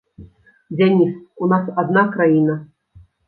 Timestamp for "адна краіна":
1.83-2.57